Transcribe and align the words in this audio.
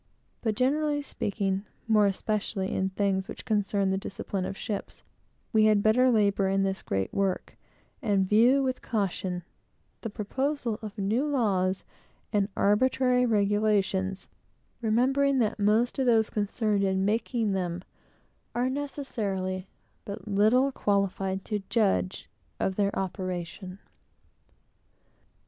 But, 0.41 0.55
generally 0.55 1.03
speaking, 1.03 1.63
more 1.87 2.07
especially 2.07 2.73
in 2.73 2.89
things 2.89 3.27
which 3.29 3.45
concern 3.45 3.91
the 3.91 3.99
discipline 3.99 4.45
of 4.45 4.57
ships, 4.57 5.03
we 5.53 5.65
had 5.65 5.83
better 5.83 6.09
labor 6.09 6.49
in 6.49 6.63
this 6.63 6.81
great 6.81 7.13
work, 7.13 7.55
and 8.01 8.27
view 8.27 8.63
with 8.63 8.81
caution 8.81 9.43
the 10.01 10.09
proposal 10.09 10.79
of 10.81 10.97
new 10.97 11.27
laws 11.27 11.85
and 12.33 12.49
arbitrary 12.57 13.27
regulations, 13.27 14.27
remembering 14.81 15.37
that 15.37 15.59
most 15.59 15.99
of 15.99 16.07
those 16.07 16.31
concerned 16.31 16.83
in 16.83 16.97
the 16.97 17.05
making 17.05 17.49
of 17.49 17.53
them 17.53 17.83
must 18.55 18.73
necessarily 18.73 19.67
be 20.05 20.15
little 20.25 20.71
qualified 20.71 21.45
to 21.45 21.61
judge 21.69 22.27
of 22.59 22.75
their 22.75 22.97
operation. 22.97 23.77